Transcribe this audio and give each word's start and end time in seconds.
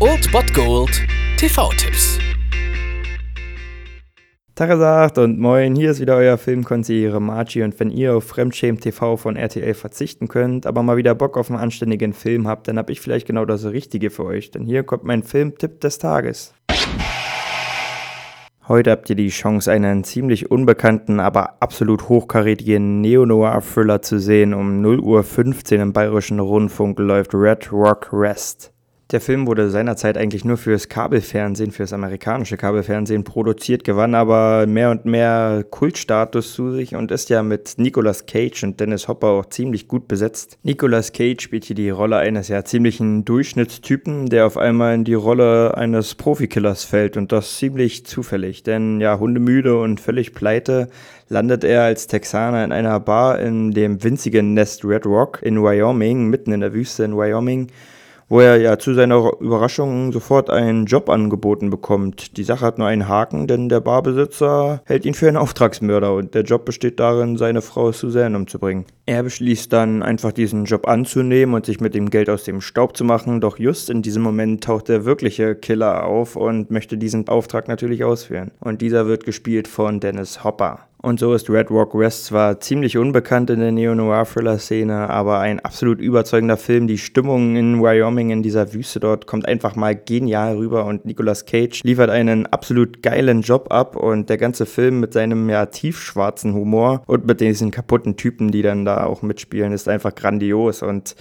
Old 0.00 0.30
Bot 0.32 0.52
Gold 0.52 1.02
TV-Tipps. 1.38 2.18
Tagesagt 4.54 5.18
und 5.18 5.38
moin, 5.38 5.74
hier 5.74 5.92
ist 5.92 6.00
wieder 6.00 6.16
euer 6.16 6.36
Filmkonsigliere 6.36 7.20
Margie 7.20 7.62
und 7.62 7.78
wenn 7.80 7.90
ihr 7.90 8.14
auf 8.14 8.24
Fremdschämen 8.24 8.80
TV 8.80 9.16
von 9.16 9.36
RTL 9.36 9.72
verzichten 9.74 10.28
könnt, 10.28 10.66
aber 10.66 10.82
mal 10.82 10.96
wieder 10.96 11.14
Bock 11.14 11.38
auf 11.38 11.50
einen 11.50 11.58
anständigen 11.58 12.12
Film 12.12 12.46
habt, 12.46 12.68
dann 12.68 12.76
hab 12.76 12.90
ich 12.90 13.00
vielleicht 13.00 13.26
genau 13.26 13.44
das 13.44 13.64
Richtige 13.64 14.10
für 14.10 14.26
euch, 14.26 14.50
denn 14.50 14.66
hier 14.66 14.82
kommt 14.82 15.04
mein 15.04 15.22
Filmtipp 15.22 15.80
des 15.80 15.98
Tages. 15.98 16.54
Heute 18.68 18.90
habt 18.90 19.08
ihr 19.10 19.16
die 19.16 19.28
Chance, 19.28 19.72
einen 19.72 20.04
ziemlich 20.04 20.50
unbekannten, 20.50 21.18
aber 21.18 21.62
absolut 21.62 22.08
hochkarätigen 22.08 23.00
Neo-Noir-Thriller 23.00 24.02
zu 24.02 24.18
sehen. 24.18 24.54
Um 24.54 24.82
0.15 24.82 25.76
Uhr 25.76 25.82
im 25.82 25.92
Bayerischen 25.92 26.40
Rundfunk 26.40 26.98
läuft 26.98 27.34
Red 27.34 27.72
Rock 27.72 28.08
Rest. 28.12 28.73
Der 29.14 29.20
Film 29.20 29.46
wurde 29.46 29.70
seinerzeit 29.70 30.18
eigentlich 30.18 30.44
nur 30.44 30.56
fürs 30.56 30.88
Kabelfernsehen, 30.88 31.70
fürs 31.70 31.92
amerikanische 31.92 32.56
Kabelfernsehen 32.56 33.22
produziert, 33.22 33.84
gewann 33.84 34.16
aber 34.16 34.66
mehr 34.66 34.90
und 34.90 35.04
mehr 35.04 35.64
Kultstatus 35.70 36.52
zu 36.52 36.72
sich 36.72 36.96
und 36.96 37.12
ist 37.12 37.30
ja 37.30 37.44
mit 37.44 37.74
Nicolas 37.76 38.26
Cage 38.26 38.64
und 38.64 38.80
Dennis 38.80 39.06
Hopper 39.06 39.28
auch 39.28 39.46
ziemlich 39.46 39.86
gut 39.86 40.08
besetzt. 40.08 40.58
Nicolas 40.64 41.12
Cage 41.12 41.40
spielt 41.40 41.64
hier 41.64 41.76
die 41.76 41.90
Rolle 41.90 42.16
eines 42.16 42.48
ja 42.48 42.64
ziemlichen 42.64 43.24
Durchschnittstypen, 43.24 44.30
der 44.30 44.46
auf 44.46 44.56
einmal 44.56 44.96
in 44.96 45.04
die 45.04 45.14
Rolle 45.14 45.76
eines 45.76 46.16
Profikillers 46.16 46.82
fällt 46.82 47.16
und 47.16 47.30
das 47.30 47.56
ziemlich 47.56 48.04
zufällig, 48.06 48.64
denn 48.64 49.00
ja, 49.00 49.20
hundemüde 49.20 49.78
und 49.78 50.00
völlig 50.00 50.34
pleite 50.34 50.88
landet 51.28 51.62
er 51.62 51.84
als 51.84 52.08
Texaner 52.08 52.64
in 52.64 52.72
einer 52.72 52.98
Bar 52.98 53.38
in 53.38 53.70
dem 53.70 54.02
winzigen 54.02 54.54
Nest 54.54 54.84
Red 54.84 55.06
Rock 55.06 55.38
in 55.40 55.62
Wyoming, 55.62 56.26
mitten 56.30 56.50
in 56.50 56.62
der 56.62 56.74
Wüste 56.74 57.04
in 57.04 57.16
Wyoming 57.16 57.68
wo 58.28 58.40
er 58.40 58.56
ja 58.56 58.78
zu 58.78 58.94
seiner 58.94 59.32
Überraschung 59.40 60.12
sofort 60.12 60.50
einen 60.50 60.86
Job 60.86 61.08
angeboten 61.08 61.70
bekommt. 61.70 62.36
Die 62.36 62.44
Sache 62.44 62.64
hat 62.64 62.78
nur 62.78 62.86
einen 62.86 63.08
Haken, 63.08 63.46
denn 63.46 63.68
der 63.68 63.80
Barbesitzer 63.80 64.82
hält 64.84 65.04
ihn 65.04 65.14
für 65.14 65.28
einen 65.28 65.36
Auftragsmörder 65.36 66.14
und 66.14 66.34
der 66.34 66.42
Job 66.42 66.64
besteht 66.64 67.00
darin, 67.00 67.36
seine 67.36 67.62
Frau 67.62 67.92
Suzanne 67.92 68.36
umzubringen. 68.36 68.84
Er 69.06 69.22
beschließt 69.22 69.72
dann 69.72 70.02
einfach 70.02 70.32
diesen 70.32 70.64
Job 70.64 70.88
anzunehmen 70.88 71.54
und 71.54 71.66
sich 71.66 71.80
mit 71.80 71.94
dem 71.94 72.10
Geld 72.10 72.30
aus 72.30 72.44
dem 72.44 72.60
Staub 72.60 72.96
zu 72.96 73.04
machen, 73.04 73.40
doch 73.40 73.58
just 73.58 73.90
in 73.90 74.02
diesem 74.02 74.22
Moment 74.22 74.64
taucht 74.64 74.88
der 74.88 75.04
wirkliche 75.04 75.54
Killer 75.54 76.04
auf 76.04 76.36
und 76.36 76.70
möchte 76.70 76.96
diesen 76.96 77.28
Auftrag 77.28 77.68
natürlich 77.68 78.04
ausführen. 78.04 78.50
Und 78.60 78.80
dieser 78.80 79.06
wird 79.06 79.24
gespielt 79.24 79.68
von 79.68 80.00
Dennis 80.00 80.44
Hopper. 80.44 80.86
Und 81.04 81.20
so 81.20 81.34
ist 81.34 81.50
Red 81.50 81.70
Rock 81.70 81.94
West 81.98 82.24
zwar 82.24 82.60
ziemlich 82.60 82.96
unbekannt 82.96 83.50
in 83.50 83.60
der 83.60 83.72
Neo-Noir-Thriller-Szene, 83.72 85.10
aber 85.10 85.38
ein 85.38 85.60
absolut 85.60 86.00
überzeugender 86.00 86.56
Film. 86.56 86.86
Die 86.86 86.96
Stimmung 86.96 87.56
in 87.56 87.82
Wyoming, 87.82 88.30
in 88.30 88.42
dieser 88.42 88.72
Wüste 88.72 89.00
dort, 89.00 89.26
kommt 89.26 89.46
einfach 89.46 89.76
mal 89.76 89.94
genial 89.94 90.56
rüber 90.56 90.86
und 90.86 91.04
Nicolas 91.04 91.44
Cage 91.44 91.82
liefert 91.82 92.08
einen 92.08 92.46
absolut 92.46 93.02
geilen 93.02 93.42
Job 93.42 93.70
ab 93.70 93.96
und 93.96 94.30
der 94.30 94.38
ganze 94.38 94.64
Film 94.64 95.00
mit 95.00 95.12
seinem 95.12 95.50
ja 95.50 95.66
tiefschwarzen 95.66 96.54
Humor 96.54 97.02
und 97.06 97.26
mit 97.26 97.42
diesen 97.42 97.70
kaputten 97.70 98.16
Typen, 98.16 98.50
die 98.50 98.62
dann 98.62 98.86
da 98.86 99.04
auch 99.04 99.20
mitspielen, 99.20 99.74
ist 99.74 99.90
einfach 99.90 100.14
grandios 100.14 100.82
und 100.82 101.16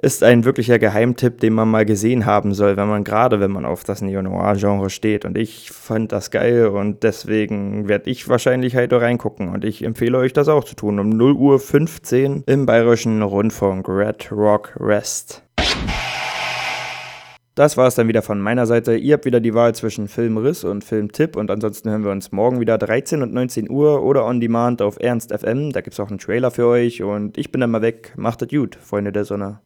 ist 0.00 0.22
ein 0.22 0.44
wirklicher 0.44 0.78
Geheimtipp, 0.78 1.40
den 1.40 1.52
man 1.52 1.70
mal 1.70 1.84
gesehen 1.84 2.26
haben 2.26 2.54
soll, 2.54 2.76
wenn 2.76 2.88
man 2.88 3.04
gerade, 3.04 3.40
wenn 3.40 3.50
man 3.50 3.64
auf 3.64 3.84
das 3.84 4.02
Neo-Noir-Genre 4.02 4.90
steht. 4.90 5.24
Und 5.24 5.36
ich 5.36 5.70
fand 5.70 6.12
das 6.12 6.30
geil 6.30 6.68
und 6.68 7.02
deswegen 7.02 7.88
werde 7.88 8.10
ich 8.10 8.28
wahrscheinlich 8.28 8.76
heute 8.76 9.00
reingucken. 9.00 9.48
Und 9.48 9.64
ich 9.64 9.84
empfehle 9.84 10.18
euch 10.18 10.32
das 10.32 10.48
auch 10.48 10.64
zu 10.64 10.74
tun. 10.74 10.98
Um 10.98 11.10
0 11.10 11.32
Uhr 11.32 11.58
15 11.58 12.44
im 12.46 12.66
Bayerischen 12.66 13.22
Rundfunk 13.22 13.88
Red 13.88 14.32
Rock 14.32 14.74
Rest. 14.78 15.42
Das 17.54 17.76
war 17.76 17.86
es 17.86 17.94
dann 17.94 18.08
wieder 18.08 18.22
von 18.22 18.40
meiner 18.40 18.64
Seite. 18.64 18.96
Ihr 18.96 19.12
habt 19.12 19.26
wieder 19.26 19.38
die 19.38 19.52
Wahl 19.52 19.74
zwischen 19.74 20.08
Filmriss 20.08 20.64
und 20.64 20.84
Filmtipp 20.84 21.36
und 21.36 21.50
ansonsten 21.50 21.90
hören 21.90 22.02
wir 22.02 22.10
uns 22.10 22.32
morgen 22.32 22.60
wieder 22.60 22.78
13 22.78 23.22
und 23.22 23.34
19 23.34 23.68
Uhr 23.68 24.02
oder 24.02 24.24
on 24.24 24.40
demand 24.40 24.80
auf 24.80 24.96
Ernst 24.98 25.38
FM. 25.38 25.70
Da 25.70 25.82
gibt 25.82 25.92
es 25.92 26.00
auch 26.00 26.08
einen 26.08 26.18
Trailer 26.18 26.50
für 26.50 26.66
euch 26.66 27.02
und 27.02 27.36
ich 27.36 27.52
bin 27.52 27.60
dann 27.60 27.70
mal 27.70 27.82
weg. 27.82 28.14
Macht 28.16 28.40
es 28.40 28.48
gut, 28.48 28.76
Freunde 28.76 29.12
der 29.12 29.26
Sonne. 29.26 29.60